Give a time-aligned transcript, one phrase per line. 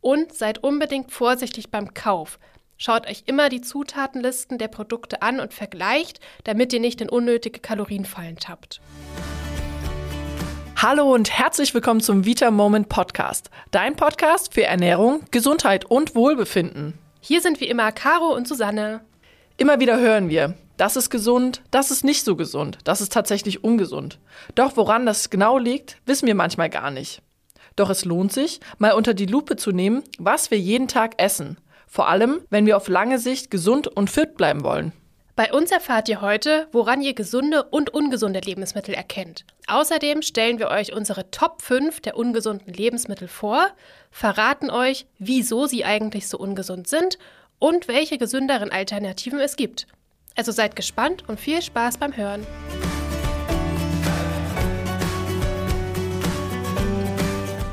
[0.00, 2.38] Und seid unbedingt vorsichtig beim Kauf.
[2.78, 7.60] Schaut euch immer die Zutatenlisten der Produkte an und vergleicht, damit ihr nicht in unnötige
[7.60, 8.80] Kalorienfallen tappt.
[10.76, 16.94] Hallo und herzlich willkommen zum Vita Moment Podcast, dein Podcast für Ernährung, Gesundheit und Wohlbefinden.
[17.20, 19.02] Hier sind wie immer Caro und Susanne.
[19.58, 23.62] Immer wieder hören wir, das ist gesund, das ist nicht so gesund, das ist tatsächlich
[23.62, 24.18] ungesund.
[24.54, 27.20] Doch woran das genau liegt, wissen wir manchmal gar nicht.
[27.76, 31.58] Doch es lohnt sich, mal unter die Lupe zu nehmen, was wir jeden Tag essen.
[31.86, 34.92] Vor allem, wenn wir auf lange Sicht gesund und fit bleiben wollen.
[35.40, 39.46] Bei uns erfahrt ihr heute, woran ihr gesunde und ungesunde Lebensmittel erkennt.
[39.68, 43.68] Außerdem stellen wir euch unsere Top 5 der ungesunden Lebensmittel vor,
[44.10, 47.18] verraten euch, wieso sie eigentlich so ungesund sind
[47.58, 49.86] und welche gesünderen Alternativen es gibt.
[50.36, 52.46] Also seid gespannt und viel Spaß beim Hören.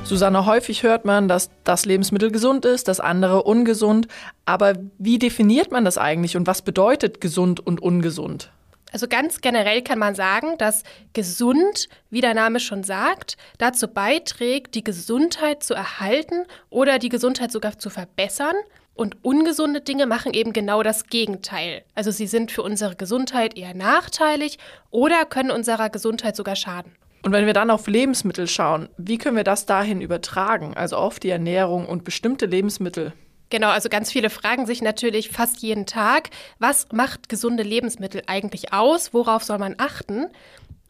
[0.08, 4.08] Susanne, häufig hört man, dass das Lebensmittel gesund ist, das andere ungesund.
[4.46, 8.50] Aber wie definiert man das eigentlich und was bedeutet gesund und ungesund?
[8.94, 14.76] Also ganz generell kann man sagen, dass gesund, wie der Name schon sagt, dazu beiträgt,
[14.76, 18.56] die Gesundheit zu erhalten oder die Gesundheit sogar zu verbessern.
[18.94, 21.84] Und ungesunde Dinge machen eben genau das Gegenteil.
[21.96, 24.58] Also sie sind für unsere Gesundheit eher nachteilig
[24.90, 26.94] oder können unserer Gesundheit sogar schaden.
[27.24, 31.20] Und wenn wir dann auf Lebensmittel schauen, wie können wir das dahin übertragen, also auf
[31.20, 33.14] die Ernährung und bestimmte Lebensmittel?
[33.50, 38.74] Genau, also ganz viele fragen sich natürlich fast jeden Tag, was macht gesunde Lebensmittel eigentlich
[38.74, 39.14] aus?
[39.14, 40.28] Worauf soll man achten?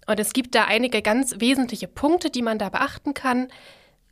[0.08, 3.50] Und es gibt da einige ganz wesentliche Punkte, die man da beachten kann.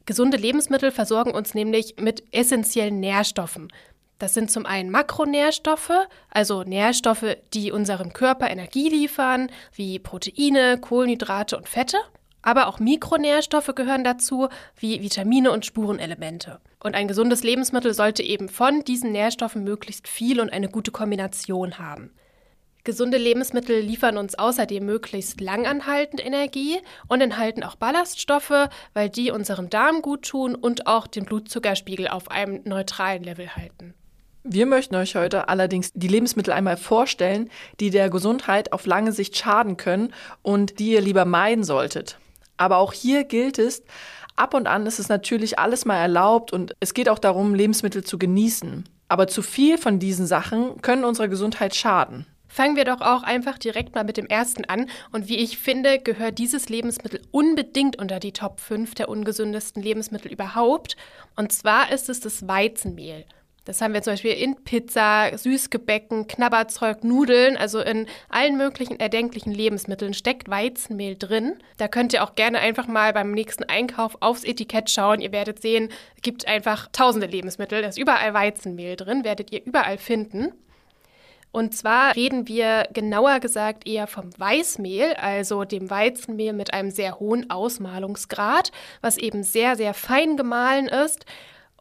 [0.05, 3.69] Gesunde Lebensmittel versorgen uns nämlich mit essentiellen Nährstoffen.
[4.17, 5.91] Das sind zum einen Makronährstoffe,
[6.29, 11.97] also Nährstoffe, die unserem Körper Energie liefern, wie Proteine, Kohlenhydrate und Fette.
[12.41, 16.61] Aber auch Mikronährstoffe gehören dazu, wie Vitamine und Spurenelemente.
[16.81, 21.79] Und ein gesundes Lebensmittel sollte eben von diesen Nährstoffen möglichst viel und eine gute Kombination
[21.79, 22.11] haben.
[22.85, 29.71] Gesunde Lebensmittel liefern uns außerdem möglichst langanhaltend Energie und enthalten auch Ballaststoffe, weil die unserem
[29.71, 33.95] Darm gut tun und auch den Blutzuckerspiegel auf einem neutralen Level halten.
[34.47, 39.35] Wir möchten euch heute allerdings die Lebensmittel einmal vorstellen, die der Gesundheit auf lange Sicht
[39.35, 40.13] schaden können
[40.43, 42.19] und die ihr lieber meiden solltet.
[42.55, 43.81] Aber auch hier gilt es,
[44.35, 48.03] ab und an ist es natürlich alles mal erlaubt und es geht auch darum, Lebensmittel
[48.03, 48.87] zu genießen.
[49.07, 52.27] Aber zu viel von diesen Sachen können unserer Gesundheit schaden.
[52.47, 54.91] Fangen wir doch auch einfach direkt mal mit dem ersten an.
[55.11, 60.31] Und wie ich finde, gehört dieses Lebensmittel unbedingt unter die Top 5 der ungesündesten Lebensmittel
[60.31, 60.97] überhaupt.
[61.35, 63.25] Und zwar ist es das Weizenmehl.
[63.65, 69.51] Das haben wir zum Beispiel in Pizza, Süßgebäcken, Knabberzeug, Nudeln, also in allen möglichen erdenklichen
[69.51, 71.55] Lebensmitteln steckt Weizenmehl drin.
[71.77, 75.19] Da könnt ihr auch gerne einfach mal beim nächsten Einkauf aufs Etikett schauen.
[75.19, 77.81] Ihr werdet sehen, es gibt einfach tausende Lebensmittel.
[77.81, 80.53] Da ist überall Weizenmehl drin, werdet ihr überall finden.
[81.51, 87.17] Und zwar reden wir genauer gesagt eher vom Weißmehl, also dem Weizenmehl mit einem sehr
[87.17, 91.25] hohen Ausmalungsgrad, was eben sehr, sehr fein gemahlen ist.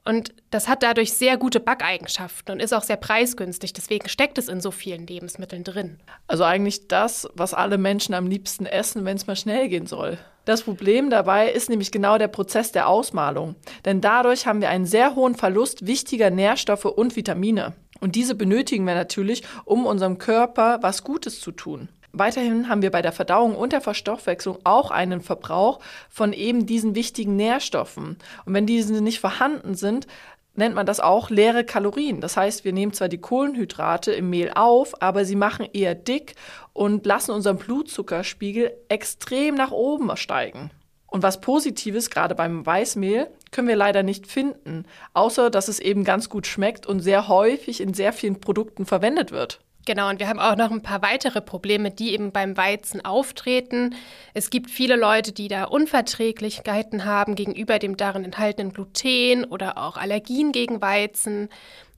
[0.04, 3.72] Und das hat dadurch sehr gute Backeigenschaften und ist auch sehr preisgünstig.
[3.72, 5.98] Deswegen steckt es in so vielen Lebensmitteln drin.
[6.26, 10.18] Also eigentlich das, was alle Menschen am liebsten essen, wenn es mal schnell gehen soll.
[10.44, 13.54] Das Problem dabei ist nämlich genau der Prozess der Ausmalung.
[13.86, 17.72] Denn dadurch haben wir einen sehr hohen Verlust wichtiger Nährstoffe und Vitamine.
[18.00, 21.88] Und diese benötigen wir natürlich, um unserem Körper was Gutes zu tun.
[22.16, 26.94] Weiterhin haben wir bei der Verdauung und der Verstoffwechslung auch einen Verbrauch von eben diesen
[26.94, 28.18] wichtigen Nährstoffen.
[28.44, 30.06] Und wenn diese nicht vorhanden sind,
[30.54, 32.20] nennt man das auch leere Kalorien.
[32.20, 36.36] Das heißt, wir nehmen zwar die Kohlenhydrate im Mehl auf, aber sie machen eher dick
[36.72, 40.70] und lassen unseren Blutzuckerspiegel extrem nach oben steigen.
[41.08, 46.04] Und was Positives, gerade beim Weißmehl, können wir leider nicht finden, außer dass es eben
[46.04, 49.63] ganz gut schmeckt und sehr häufig in sehr vielen Produkten verwendet wird.
[49.86, 53.94] Genau, und wir haben auch noch ein paar weitere Probleme, die eben beim Weizen auftreten.
[54.32, 59.96] Es gibt viele Leute, die da Unverträglichkeiten haben gegenüber dem darin enthaltenen Gluten oder auch
[59.96, 61.50] Allergien gegen Weizen.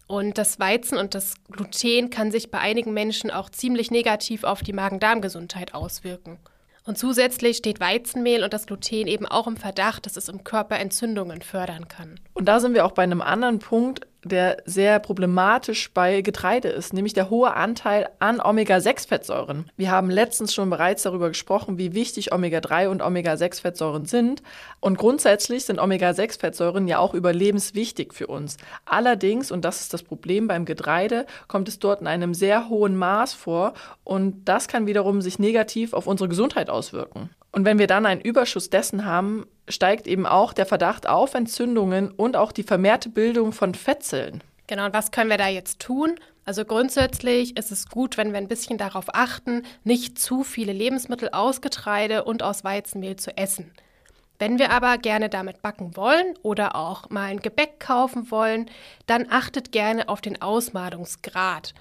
[0.08, 4.62] Und das Weizen und das Gluten kann sich bei einigen Menschen auch ziemlich negativ auf
[4.62, 6.38] die Magen-Darm-Gesundheit auswirken.
[6.84, 10.78] Und zusätzlich steht Weizenmehl und das Gluten eben auch im Verdacht, dass es im Körper
[10.78, 12.20] Entzündungen fördern kann.
[12.32, 16.92] Und da sind wir auch bei einem anderen Punkt, der sehr problematisch bei Getreide ist,
[16.92, 19.70] nämlich der hohe Anteil an Omega-6-Fettsäuren.
[19.76, 24.42] Wir haben letztens schon bereits darüber gesprochen, wie wichtig Omega-3 und Omega-6-Fettsäuren sind.
[24.80, 28.56] Und grundsätzlich sind Omega-6-Fettsäuren ja auch überlebenswichtig für uns.
[28.84, 32.96] Allerdings, und das ist das Problem beim Getreide, kommt es dort in einem sehr hohen
[32.96, 33.74] Maß vor
[34.04, 37.30] und das kann wiederum sich negativ auf unsere Gesundheit auswirken.
[37.56, 42.10] Und wenn wir dann einen Überschuss dessen haben, steigt eben auch der Verdacht auf Entzündungen
[42.10, 44.44] und auch die vermehrte Bildung von Fettzellen.
[44.66, 46.16] Genau, und was können wir da jetzt tun?
[46.44, 51.30] Also grundsätzlich ist es gut, wenn wir ein bisschen darauf achten, nicht zu viele Lebensmittel
[51.30, 53.72] aus Getreide und aus Weizenmehl zu essen.
[54.38, 58.66] Wenn wir aber gerne damit backen wollen oder auch mal ein Gebäck kaufen wollen,
[59.06, 61.72] dann achtet gerne auf den Ausmalungsgrad.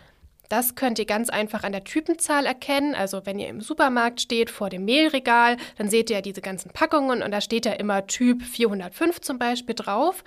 [0.50, 2.96] Das könnt ihr ganz einfach an der Typenzahl erkennen.
[2.96, 6.72] Also wenn ihr im Supermarkt steht vor dem Mehlregal, dann seht ihr ja diese ganzen
[6.72, 10.24] Packungen und da steht ja immer Typ 405 zum Beispiel drauf.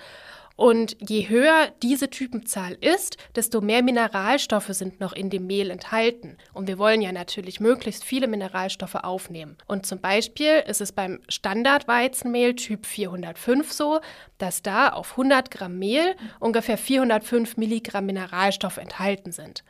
[0.59, 6.37] Und je höher diese Typenzahl ist, desto mehr Mineralstoffe sind noch in dem Mehl enthalten.
[6.53, 9.57] Und wir wollen ja natürlich möglichst viele Mineralstoffe aufnehmen.
[9.69, 14.01] Und zum Beispiel ist es beim Standardweizenmehl Typ 405 so,
[14.39, 19.63] dass da auf 100 Gramm Mehl ungefähr 405 Milligramm Mineralstoffe enthalten sind.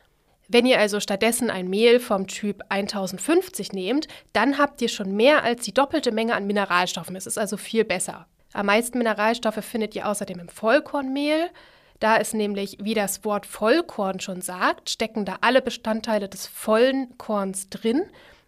[0.51, 5.43] Wenn ihr also stattdessen ein Mehl vom Typ 1050 nehmt, dann habt ihr schon mehr
[5.43, 7.15] als die doppelte Menge an Mineralstoffen.
[7.15, 8.25] Es ist also viel besser.
[8.53, 11.51] Am meisten Mineralstoffe findet ihr außerdem im Vollkornmehl.
[11.99, 17.15] Da ist nämlich, wie das Wort Vollkorn schon sagt, stecken da alle Bestandteile des vollen
[17.19, 18.01] Korns drin.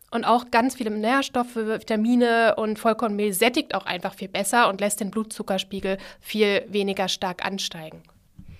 [0.09, 5.01] Und auch ganz viele Nährstoffe, Vitamine und Vollkornmehl sättigt auch einfach viel besser und lässt
[5.01, 8.01] den Blutzuckerspiegel viel weniger stark ansteigen.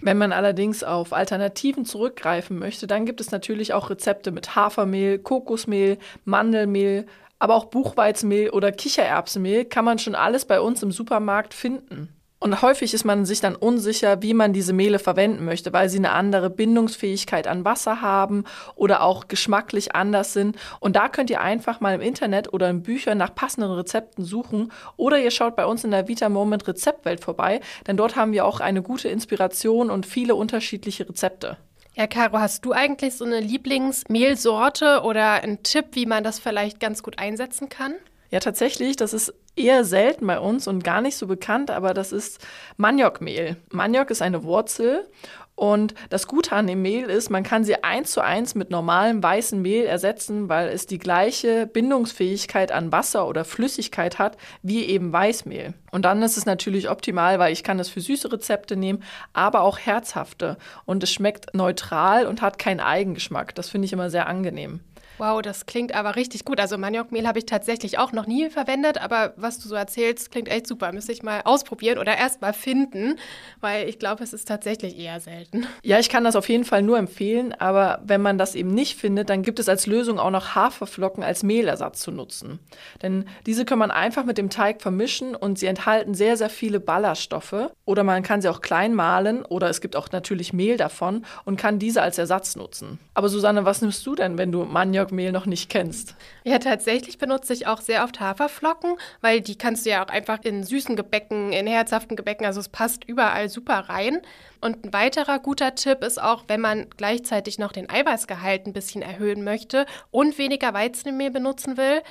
[0.01, 5.19] Wenn man allerdings auf Alternativen zurückgreifen möchte, dann gibt es natürlich auch Rezepte mit Hafermehl,
[5.19, 7.05] Kokosmehl, Mandelmehl,
[7.37, 12.09] aber auch Buchweizenmehl oder Kichererbsenmehl kann man schon alles bei uns im Supermarkt finden.
[12.41, 15.99] Und häufig ist man sich dann unsicher, wie man diese Mehle verwenden möchte, weil sie
[15.99, 20.57] eine andere Bindungsfähigkeit an Wasser haben oder auch geschmacklich anders sind.
[20.79, 24.71] Und da könnt ihr einfach mal im Internet oder in Büchern nach passenden Rezepten suchen
[24.97, 28.43] oder ihr schaut bei uns in der Vita Moment Rezeptwelt vorbei, denn dort haben wir
[28.43, 31.57] auch eine gute Inspiration und viele unterschiedliche Rezepte.
[31.93, 36.79] Ja, Caro, hast du eigentlich so eine Lieblingsmehlsorte oder einen Tipp, wie man das vielleicht
[36.79, 37.93] ganz gut einsetzen kann?
[38.31, 42.11] Ja, tatsächlich, das ist eher selten bei uns und gar nicht so bekannt, aber das
[42.11, 42.45] ist
[42.77, 43.57] Maniokmehl.
[43.71, 45.07] Maniok ist eine Wurzel
[45.55, 49.21] und das Gute an dem Mehl ist, man kann sie eins zu eins mit normalem
[49.21, 55.13] weißem Mehl ersetzen, weil es die gleiche Bindungsfähigkeit an Wasser oder Flüssigkeit hat wie eben
[55.13, 55.75] Weißmehl.
[55.91, 59.61] Und dann ist es natürlich optimal, weil ich kann es für süße Rezepte nehmen, aber
[59.61, 60.57] auch herzhafte.
[60.85, 63.53] Und es schmeckt neutral und hat keinen Eigengeschmack.
[63.53, 64.79] Das finde ich immer sehr angenehm.
[65.21, 66.59] Wow, das klingt aber richtig gut.
[66.59, 70.47] Also Maniokmehl habe ich tatsächlich auch noch nie verwendet, aber was du so erzählst, klingt
[70.47, 70.91] echt super.
[70.91, 73.19] Müsste ich mal ausprobieren oder erst mal finden,
[73.59, 75.67] weil ich glaube, es ist tatsächlich eher selten.
[75.83, 78.97] Ja, ich kann das auf jeden Fall nur empfehlen, aber wenn man das eben nicht
[78.97, 82.57] findet, dann gibt es als Lösung auch noch Haferflocken als Mehlersatz zu nutzen.
[83.03, 86.79] Denn diese kann man einfach mit dem Teig vermischen und sie enthalten sehr, sehr viele
[86.79, 87.69] Ballaststoffe.
[87.85, 91.57] Oder man kann sie auch klein mahlen oder es gibt auch natürlich Mehl davon und
[91.57, 92.97] kann diese als Ersatz nutzen.
[93.13, 96.15] Aber Susanne, was nimmst du denn, wenn du Maniok Haferflockenmehl noch nicht kennst.
[96.43, 100.39] Ja, tatsächlich benutze ich auch sehr oft Haferflocken, weil die kannst du ja auch einfach
[100.43, 104.21] in süßen Gebäcken, in herzhaften Gebäcken, also es passt überall super rein.
[104.61, 109.01] Und ein weiterer guter Tipp ist auch, wenn man gleichzeitig noch den Eiweißgehalt ein bisschen
[109.01, 112.01] erhöhen möchte und weniger Weizenmehl benutzen will,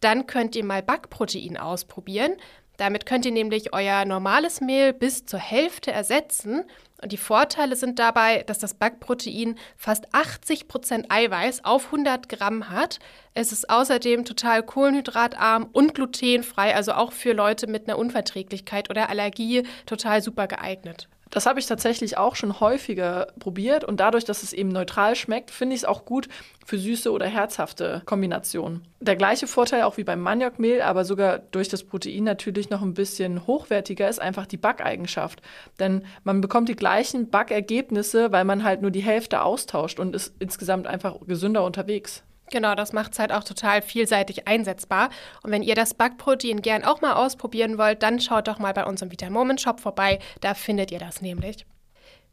[0.00, 2.32] dann könnt ihr mal Backprotein ausprobieren.
[2.76, 6.64] Damit könnt ihr nämlich euer normales Mehl bis zur Hälfte ersetzen.
[7.02, 12.68] Und die Vorteile sind dabei, dass das Backprotein fast 80 Prozent Eiweiß auf 100 Gramm
[12.68, 12.98] hat.
[13.34, 19.08] Es ist außerdem total kohlenhydratarm und glutenfrei, also auch für Leute mit einer Unverträglichkeit oder
[19.08, 21.08] Allergie total super geeignet.
[21.30, 25.50] Das habe ich tatsächlich auch schon häufiger probiert und dadurch, dass es eben neutral schmeckt,
[25.52, 26.28] finde ich es auch gut
[26.66, 28.82] für süße oder herzhafte Kombinationen.
[29.00, 32.94] Der gleiche Vorteil auch wie beim Maniokmehl, aber sogar durch das Protein natürlich noch ein
[32.94, 35.40] bisschen hochwertiger ist einfach die Backeigenschaft.
[35.78, 40.34] Denn man bekommt die gleichen Backergebnisse, weil man halt nur die Hälfte austauscht und ist
[40.40, 42.24] insgesamt einfach gesünder unterwegs.
[42.50, 45.10] Genau, das macht es halt auch total vielseitig einsetzbar.
[45.42, 48.84] Und wenn ihr das Backprotein gern auch mal ausprobieren wollt, dann schaut doch mal bei
[48.84, 50.18] unserem Vita Moment Shop vorbei.
[50.40, 51.64] Da findet ihr das nämlich.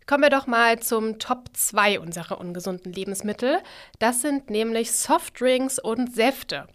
[0.07, 3.59] Kommen wir doch mal zum Top 2 unserer ungesunden Lebensmittel.
[3.99, 6.67] Das sind nämlich Softdrinks und Säfte.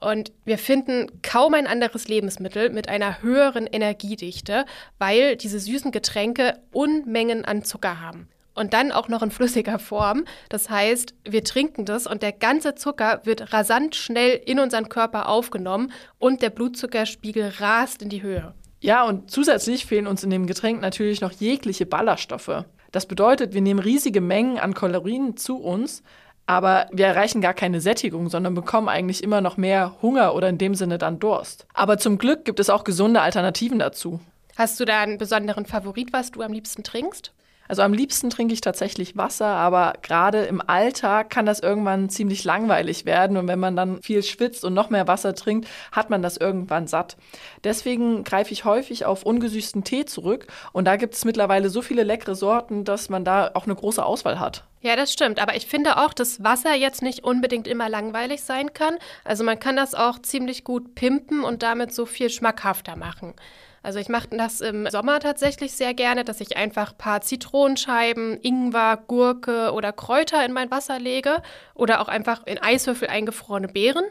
[0.00, 4.64] Und wir finden kaum ein anderes Lebensmittel mit einer höheren Energiedichte,
[4.98, 10.24] weil diese süßen Getränke Unmengen an Zucker haben und dann auch noch in flüssiger Form.
[10.48, 15.28] Das heißt, wir trinken das und der ganze Zucker wird rasant schnell in unseren Körper
[15.28, 18.54] aufgenommen und der Blutzuckerspiegel rast in die Höhe.
[18.80, 22.64] Ja, und zusätzlich fehlen uns in dem Getränk natürlich noch jegliche Ballaststoffe.
[22.90, 26.02] Das bedeutet, wir nehmen riesige Mengen an Kalorien zu uns,
[26.46, 30.58] aber wir erreichen gar keine Sättigung, sondern bekommen eigentlich immer noch mehr Hunger oder in
[30.58, 31.66] dem Sinne dann Durst.
[31.72, 34.20] Aber zum Glück gibt es auch gesunde Alternativen dazu.
[34.56, 37.32] Hast du da einen besonderen Favorit, was du am liebsten trinkst?
[37.68, 42.44] Also am liebsten trinke ich tatsächlich Wasser, aber gerade im Alltag kann das irgendwann ziemlich
[42.44, 43.36] langweilig werden.
[43.36, 46.86] Und wenn man dann viel schwitzt und noch mehr Wasser trinkt, hat man das irgendwann
[46.86, 47.16] satt.
[47.64, 50.46] Deswegen greife ich häufig auf ungesüßten Tee zurück.
[50.72, 54.04] Und da gibt es mittlerweile so viele leckere Sorten, dass man da auch eine große
[54.04, 54.64] Auswahl hat.
[54.82, 55.40] Ja, das stimmt.
[55.40, 58.96] Aber ich finde auch, dass Wasser jetzt nicht unbedingt immer langweilig sein kann.
[59.24, 63.34] Also man kann das auch ziemlich gut pimpen und damit so viel schmackhafter machen.
[63.82, 68.38] Also ich mache das im Sommer tatsächlich sehr gerne, dass ich einfach ein paar Zitronenscheiben,
[68.40, 71.42] Ingwer, Gurke oder Kräuter in mein Wasser lege
[71.74, 74.04] oder auch einfach in Eiswürfel eingefrorene Beeren.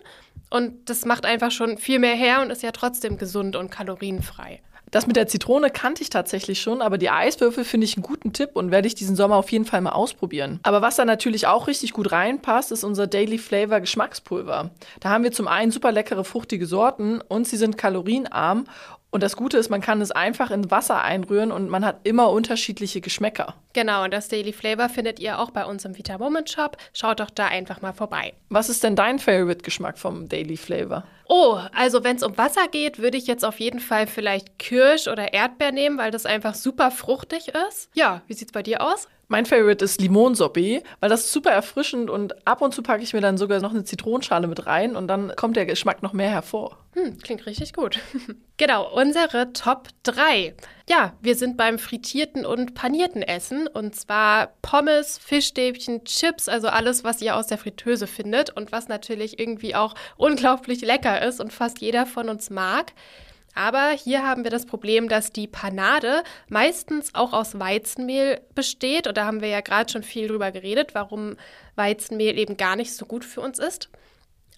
[0.50, 4.62] Und das macht einfach schon viel mehr her und ist ja trotzdem gesund und kalorienfrei.
[4.92, 8.34] Das mit der Zitrone kannte ich tatsächlich schon, aber die Eiswürfel finde ich einen guten
[8.34, 10.60] Tipp und werde ich diesen Sommer auf jeden Fall mal ausprobieren.
[10.64, 14.72] Aber was da natürlich auch richtig gut reinpasst, ist unser Daily Flavor Geschmackspulver.
[15.00, 18.66] Da haben wir zum einen super leckere fruchtige Sorten und sie sind kalorienarm
[19.12, 22.32] und das Gute ist, man kann es einfach in Wasser einrühren und man hat immer
[22.32, 23.56] unterschiedliche Geschmäcker.
[23.74, 26.78] Genau, und das Daily Flavor findet ihr auch bei uns im Vita Moment Shop.
[26.94, 28.34] Schaut doch da einfach mal vorbei.
[28.48, 31.04] Was ist denn dein Favorite-Geschmack vom Daily Flavor?
[31.28, 35.08] Oh, also wenn es um Wasser geht, würde ich jetzt auf jeden Fall vielleicht Kirsch
[35.10, 37.90] oder Erdbeer nehmen, weil das einfach super fruchtig ist.
[37.94, 39.10] Ja, wie sieht's bei dir aus?
[39.32, 43.14] Mein Favorite ist Limonsorbet, weil das ist super erfrischend und ab und zu packe ich
[43.14, 46.30] mir dann sogar noch eine Zitronenschale mit rein und dann kommt der Geschmack noch mehr
[46.32, 46.80] hervor.
[46.96, 47.98] Hm, klingt richtig gut.
[48.58, 50.54] genau, unsere Top 3.
[50.90, 57.06] Ja, wir sind beim frittierten und panierten Essen und zwar Pommes, Fischstäbchen, Chips, also alles,
[57.06, 61.54] was ihr aus der Fritteuse findet und was natürlich irgendwie auch unglaublich lecker ist und
[61.54, 62.92] fast jeder von uns mag.
[63.54, 69.08] Aber hier haben wir das Problem, dass die Panade meistens auch aus Weizenmehl besteht.
[69.08, 71.36] Und da haben wir ja gerade schon viel drüber geredet, warum
[71.76, 73.90] Weizenmehl eben gar nicht so gut für uns ist.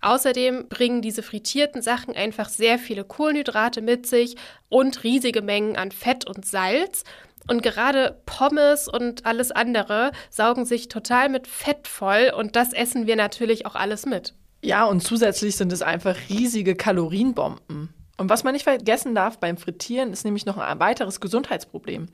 [0.02, 4.36] Außerdem bringen diese frittierten Sachen einfach sehr viele Kohlenhydrate mit sich
[4.68, 7.04] und riesige Mengen an Fett und Salz.
[7.48, 13.08] Und gerade Pommes und alles andere saugen sich total mit Fett voll und das essen
[13.08, 14.34] wir natürlich auch alles mit.
[14.62, 17.94] Ja, und zusätzlich sind es einfach riesige Kalorienbomben.
[18.24, 22.06] Und was man nicht vergessen darf beim Frittieren, ist nämlich noch ein weiteres Gesundheitsproblem.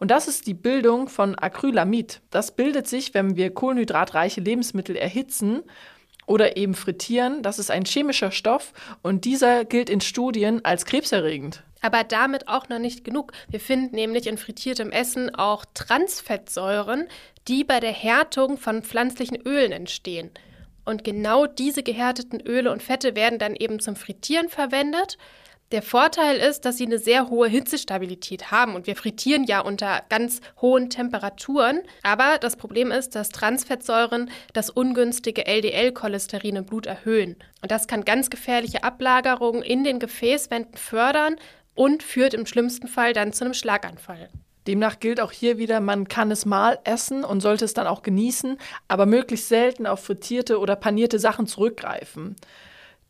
[0.00, 2.22] Und das ist die Bildung von Acrylamid.
[2.30, 5.60] Das bildet sich, wenn wir kohlenhydratreiche Lebensmittel erhitzen
[6.24, 7.42] oder eben frittieren.
[7.42, 8.72] Das ist ein chemischer Stoff
[9.02, 11.62] und dieser gilt in Studien als krebserregend.
[11.82, 13.32] Aber damit auch noch nicht genug.
[13.50, 17.08] Wir finden nämlich in frittiertem Essen auch Transfettsäuren,
[17.46, 20.30] die bei der Härtung von pflanzlichen Ölen entstehen.
[20.86, 25.18] Und genau diese gehärteten Öle und Fette werden dann eben zum Frittieren verwendet.
[25.70, 30.02] Der Vorteil ist, dass sie eine sehr hohe Hitzestabilität haben und wir frittieren ja unter
[30.08, 31.82] ganz hohen Temperaturen.
[32.02, 37.36] Aber das Problem ist, dass Transfettsäuren das ungünstige LDL-Cholesterin im Blut erhöhen.
[37.60, 41.36] Und das kann ganz gefährliche Ablagerungen in den Gefäßwänden fördern
[41.74, 44.30] und führt im schlimmsten Fall dann zu einem Schlaganfall.
[44.66, 48.02] Demnach gilt auch hier wieder, man kann es mal essen und sollte es dann auch
[48.02, 48.56] genießen,
[48.86, 52.36] aber möglichst selten auf frittierte oder panierte Sachen zurückgreifen.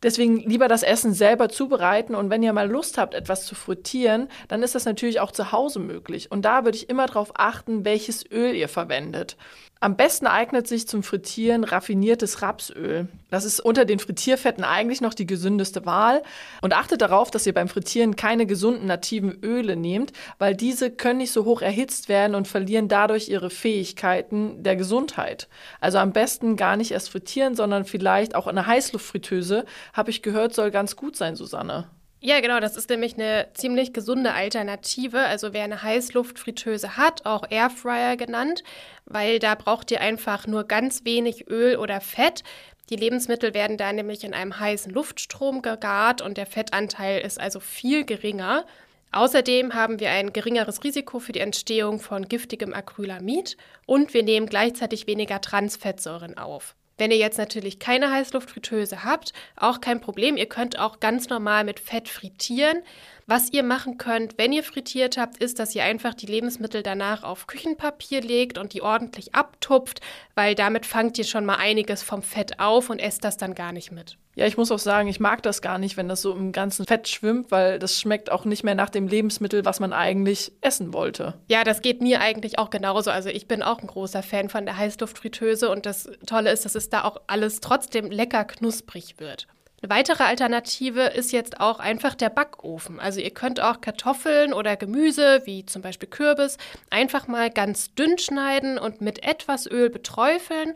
[0.01, 4.29] Deswegen lieber das Essen selber zubereiten und wenn ihr mal Lust habt, etwas zu frittieren,
[4.47, 6.31] dann ist das natürlich auch zu Hause möglich.
[6.31, 9.35] Und da würde ich immer darauf achten, welches Öl ihr verwendet.
[9.81, 13.07] Am besten eignet sich zum Frittieren raffiniertes Rapsöl.
[13.29, 16.21] Das ist unter den Frittierfetten eigentlich noch die gesündeste Wahl.
[16.61, 21.19] Und achtet darauf, dass ihr beim Frittieren keine gesunden nativen Öle nehmt, weil diese können
[21.19, 25.47] nicht so hoch erhitzt werden und verlieren dadurch ihre Fähigkeiten der Gesundheit.
[25.79, 30.53] Also am besten gar nicht erst frittieren, sondern vielleicht auch eine Heißluftfritteuse, habe ich gehört,
[30.53, 31.87] soll ganz gut sein, Susanne.
[32.21, 35.19] Ja, genau, das ist nämlich eine ziemlich gesunde Alternative.
[35.19, 38.63] Also wer eine Heißluftfritteuse hat, auch Airfryer genannt,
[39.05, 42.43] weil da braucht ihr einfach nur ganz wenig Öl oder Fett.
[42.89, 47.61] Die Lebensmittel werden da nämlich in einem heißen Luftstrom gegart und der Fettanteil ist also
[47.61, 48.65] viel geringer.
[49.11, 54.47] Außerdem haben wir ein geringeres Risiko für die Entstehung von giftigem Acrylamid und wir nehmen
[54.47, 56.75] gleichzeitig weniger Transfettsäuren auf.
[56.99, 60.35] Wenn ihr jetzt natürlich keine Heißluftfritteuse habt, auch kein Problem.
[60.35, 62.83] Ihr könnt auch ganz normal mit Fett frittieren.
[63.31, 67.21] Was ihr machen könnt, wenn ihr frittiert habt, ist, dass ihr einfach die Lebensmittel danach
[67.21, 70.01] auf Küchenpapier legt und die ordentlich abtupft,
[70.33, 73.71] weil damit fangt ihr schon mal einiges vom Fett auf und esst das dann gar
[73.71, 74.17] nicht mit.
[74.33, 76.87] Ja, ich muss auch sagen, ich mag das gar nicht, wenn das so im ganzen
[76.87, 80.91] Fett schwimmt, weil das schmeckt auch nicht mehr nach dem Lebensmittel, was man eigentlich essen
[80.91, 81.35] wollte.
[81.49, 83.11] Ja, das geht mir eigentlich auch genauso.
[83.11, 86.73] Also ich bin auch ein großer Fan von der Heißluftfritteuse und das Tolle ist, dass
[86.73, 89.45] es da auch alles trotzdem lecker knusprig wird.
[89.81, 92.99] Eine weitere Alternative ist jetzt auch einfach der Backofen.
[92.99, 96.57] Also ihr könnt auch Kartoffeln oder Gemüse, wie zum Beispiel Kürbis,
[96.89, 100.73] einfach mal ganz dünn schneiden und mit etwas Öl beträufeln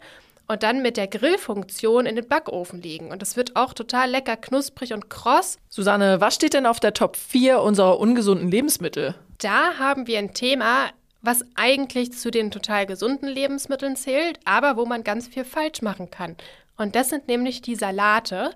[0.47, 3.11] und dann mit der Grillfunktion in den Backofen legen.
[3.11, 5.57] Und das wird auch total lecker, knusprig und kross.
[5.67, 9.15] Susanne, was steht denn auf der Top 4 unserer ungesunden Lebensmittel?
[9.39, 10.91] Da haben wir ein Thema,
[11.21, 16.09] was eigentlich zu den total gesunden Lebensmitteln zählt, aber wo man ganz viel falsch machen
[16.09, 16.37] kann.
[16.77, 18.51] Und das sind nämlich die Salate,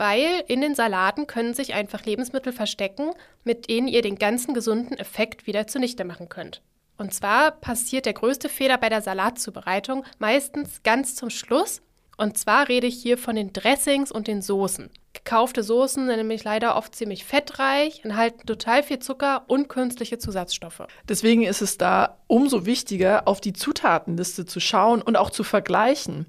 [0.00, 3.10] weil in den Salaten können sich einfach Lebensmittel verstecken,
[3.44, 6.62] mit denen ihr den ganzen gesunden Effekt wieder zunichte machen könnt.
[6.96, 11.82] Und zwar passiert der größte Fehler bei der Salatzubereitung meistens ganz zum Schluss.
[12.16, 14.90] Und zwar rede ich hier von den Dressings und den Soßen.
[15.12, 20.86] Gekaufte Soßen sind nämlich leider oft ziemlich fettreich, enthalten total viel Zucker und künstliche Zusatzstoffe.
[21.08, 26.26] Deswegen ist es da umso wichtiger, auf die Zutatenliste zu schauen und auch zu vergleichen.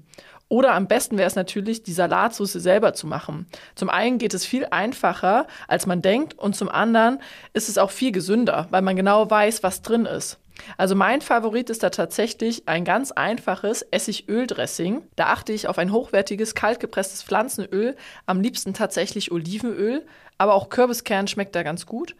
[0.52, 3.46] Oder am besten wäre es natürlich, die Salatsauce selber zu machen.
[3.74, 7.20] Zum einen geht es viel einfacher, als man denkt, und zum anderen
[7.54, 10.38] ist es auch viel gesünder, weil man genau weiß, was drin ist.
[10.76, 15.00] Also mein Favorit ist da tatsächlich ein ganz einfaches Essigöl-Dressing.
[15.16, 20.04] Da achte ich auf ein hochwertiges, kaltgepresstes Pflanzenöl, am liebsten tatsächlich Olivenöl,
[20.36, 22.14] aber auch Kürbiskern schmeckt da ganz gut.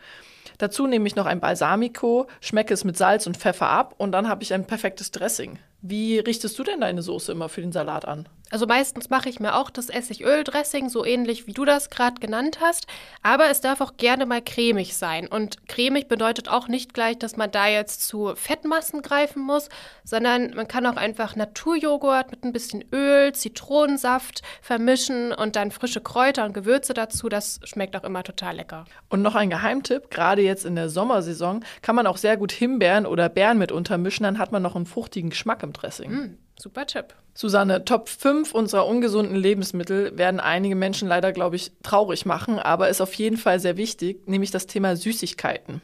[0.58, 4.28] Dazu nehme ich noch ein Balsamico, schmecke es mit Salz und Pfeffer ab und dann
[4.28, 5.58] habe ich ein perfektes Dressing.
[5.84, 8.28] Wie richtest du denn deine Soße immer für den Salat an?
[8.52, 12.58] Also meistens mache ich mir auch das Essigöl-Dressing, so ähnlich wie du das gerade genannt
[12.60, 12.86] hast.
[13.22, 15.26] Aber es darf auch gerne mal cremig sein.
[15.26, 19.70] Und cremig bedeutet auch nicht gleich, dass man da jetzt zu Fettmassen greifen muss,
[20.04, 26.00] sondern man kann auch einfach Naturjoghurt mit ein bisschen Öl, Zitronensaft vermischen und dann frische
[26.00, 27.28] Kräuter und Gewürze dazu.
[27.28, 28.84] Das schmeckt auch immer total lecker.
[29.08, 33.04] Und noch ein Geheimtipp, gerade jetzt in der Sommersaison kann man auch sehr gut Himbeeren
[33.04, 36.10] oder Beeren mit untermischen, dann hat man noch einen fruchtigen Geschmack im Dressing.
[36.10, 37.14] Mm, super Tipp.
[37.34, 42.88] Susanne, Top 5 unserer ungesunden Lebensmittel werden einige Menschen leider, glaube ich, traurig machen, aber
[42.88, 45.80] ist auf jeden Fall sehr wichtig, nämlich das Thema Süßigkeiten.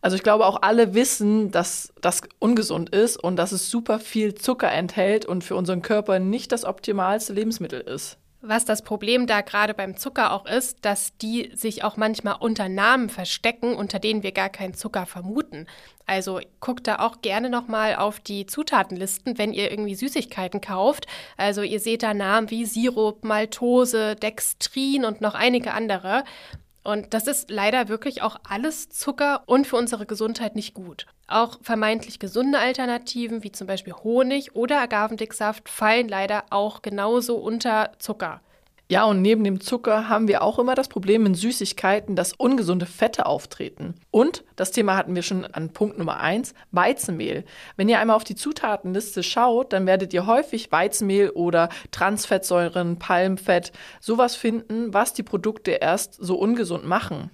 [0.00, 4.34] Also ich glaube, auch alle wissen, dass das ungesund ist und dass es super viel
[4.34, 8.18] Zucker enthält und für unseren Körper nicht das optimalste Lebensmittel ist.
[8.44, 12.68] Was das Problem da gerade beim Zucker auch ist, dass die sich auch manchmal unter
[12.68, 15.68] Namen verstecken, unter denen wir gar keinen Zucker vermuten.
[16.06, 21.06] Also guckt da auch gerne nochmal auf die Zutatenlisten, wenn ihr irgendwie Süßigkeiten kauft.
[21.36, 26.24] Also ihr seht da Namen wie Sirup, Maltose, Dextrin und noch einige andere.
[26.84, 31.06] Und das ist leider wirklich auch alles Zucker und für unsere Gesundheit nicht gut.
[31.28, 37.92] Auch vermeintlich gesunde Alternativen wie zum Beispiel Honig oder Agavendicksaft fallen leider auch genauso unter
[37.98, 38.40] Zucker.
[38.92, 42.84] Ja, und neben dem Zucker haben wir auch immer das Problem in Süßigkeiten, dass ungesunde
[42.84, 43.94] Fette auftreten.
[44.10, 47.46] Und, das Thema hatten wir schon an Punkt Nummer 1, Weizenmehl.
[47.78, 53.72] Wenn ihr einmal auf die Zutatenliste schaut, dann werdet ihr häufig Weizenmehl oder Transfettsäuren, Palmfett,
[53.98, 57.30] sowas finden, was die Produkte erst so ungesund machen.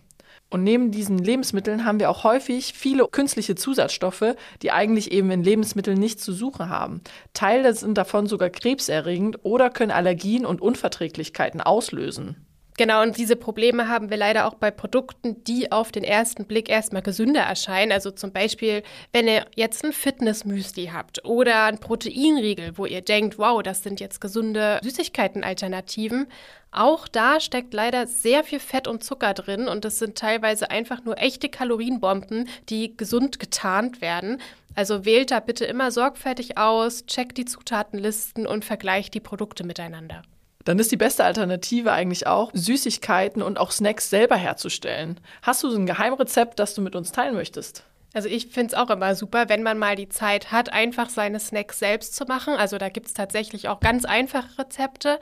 [0.51, 5.43] Und neben diesen Lebensmitteln haben wir auch häufig viele künstliche Zusatzstoffe, die eigentlich eben in
[5.43, 7.03] Lebensmitteln nichts zu suchen haben.
[7.35, 12.48] Teile sind davon sogar krebserregend oder können Allergien und Unverträglichkeiten auslösen.
[12.79, 16.69] Genau, und diese Probleme haben wir leider auch bei Produkten, die auf den ersten Blick
[16.69, 17.91] erstmal gesünder erscheinen.
[17.91, 23.37] Also zum Beispiel, wenn ihr jetzt ein Fitnessmüsli habt oder ein Proteinriegel, wo ihr denkt,
[23.37, 26.29] wow, das sind jetzt gesunde Süßigkeiten-Alternativen.
[26.71, 31.03] Auch da steckt leider sehr viel Fett und Zucker drin und das sind teilweise einfach
[31.03, 34.41] nur echte Kalorienbomben, die gesund getarnt werden.
[34.77, 40.23] Also wählt da bitte immer sorgfältig aus, checkt die Zutatenlisten und vergleicht die Produkte miteinander
[40.69, 45.19] dann ist die beste Alternative eigentlich auch, Süßigkeiten und auch Snacks selber herzustellen.
[45.41, 47.85] Hast du so ein Geheimrezept, das du mit uns teilen möchtest?
[48.13, 51.41] Also ich finde es auch immer super, wenn man mal die Zeit hat, einfach seine
[51.41, 52.53] Snacks selbst zu machen.
[52.53, 55.19] Also da gibt es tatsächlich auch ganz einfache Rezepte.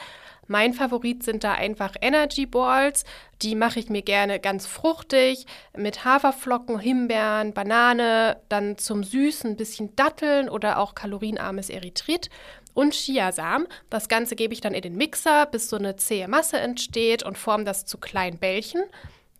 [0.48, 3.04] Mein Favorit sind da einfach Energy Balls.
[3.40, 9.56] Die mache ich mir gerne ganz fruchtig mit Haferflocken, Himbeeren, Banane, dann zum Süßen ein
[9.56, 12.30] bisschen Datteln oder auch kalorienarmes Erythrit
[12.76, 13.66] und Chiasamen.
[13.90, 17.38] Das Ganze gebe ich dann in den Mixer, bis so eine zähe Masse entsteht und
[17.38, 18.82] forme das zu kleinen Bällchen.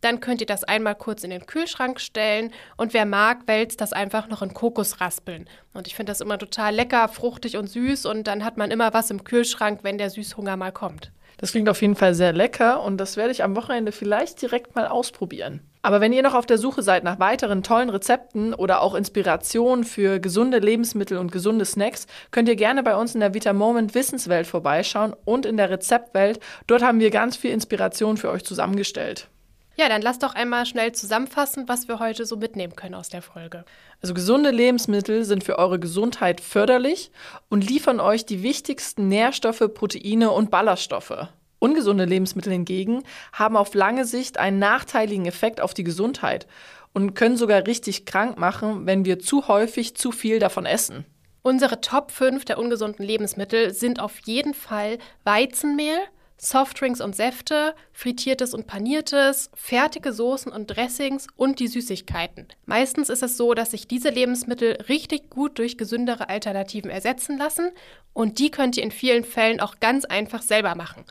[0.01, 3.93] Dann könnt ihr das einmal kurz in den Kühlschrank stellen und wer mag, wälzt das
[3.93, 5.49] einfach noch in Kokosraspeln.
[5.75, 8.93] Und ich finde das immer total lecker, fruchtig und süß und dann hat man immer
[8.95, 11.13] was im Kühlschrank, wenn der Süßhunger mal kommt.
[11.39, 14.75] Das klingt auf jeden Fall sehr lecker und das werde ich am Wochenende vielleicht direkt
[14.75, 15.61] mal ausprobieren.
[15.87, 19.85] Aber wenn ihr noch auf der Suche seid nach weiteren tollen Rezepten oder auch Inspirationen
[19.85, 23.95] für gesunde Lebensmittel und gesunde Snacks, könnt ihr gerne bei uns in der Vita Moment
[23.95, 26.41] Wissenswelt vorbeischauen und in der Rezeptwelt.
[26.67, 29.29] Dort haben wir ganz viel Inspiration für euch zusammengestellt.
[29.77, 33.23] Ja, dann lasst doch einmal schnell zusammenfassen, was wir heute so mitnehmen können aus der
[33.23, 33.65] Folge.
[34.03, 37.13] Also gesunde Lebensmittel sind für eure Gesundheit förderlich
[37.49, 41.29] und liefern euch die wichtigsten Nährstoffe, Proteine und Ballaststoffe.
[41.67, 43.03] Ungesunde Lebensmittel hingegen
[43.33, 46.47] haben auf lange Sicht einen nachteiligen Effekt auf die Gesundheit
[46.93, 51.05] und können sogar richtig krank machen, wenn wir zu häufig zu viel davon essen.
[51.43, 55.99] Unsere Top 5 der ungesunden Lebensmittel sind auf jeden Fall Weizenmehl,
[56.37, 62.47] Softdrinks und Säfte, frittiertes und paniertes, fertige Soßen und Dressings und die Süßigkeiten.
[62.65, 67.73] Meistens ist es so, dass sich diese Lebensmittel richtig gut durch gesündere Alternativen ersetzen lassen
[68.13, 71.05] und die könnt ihr in vielen Fällen auch ganz einfach selber machen.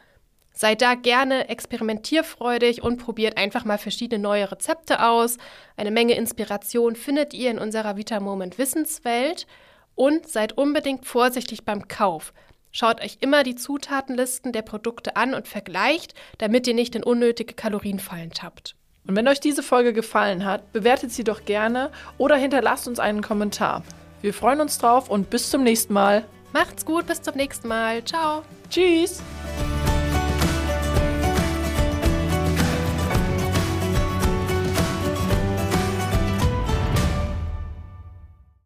[0.57, 5.37] Seid da gerne experimentierfreudig und probiert einfach mal verschiedene neue Rezepte aus.
[5.75, 9.47] Eine Menge Inspiration findet ihr in unserer Vita Moment Wissenswelt
[9.95, 12.33] und seid unbedingt vorsichtig beim Kauf.
[12.71, 17.53] Schaut euch immer die Zutatenlisten der Produkte an und vergleicht, damit ihr nicht in unnötige
[17.53, 18.75] Kalorienfallen tappt.
[19.07, 23.21] Und wenn euch diese Folge gefallen hat, bewertet sie doch gerne oder hinterlasst uns einen
[23.21, 23.83] Kommentar.
[24.21, 26.25] Wir freuen uns drauf und bis zum nächsten Mal.
[26.53, 28.03] Macht's gut, bis zum nächsten Mal.
[28.03, 28.41] Ciao.
[28.69, 29.21] Tschüss.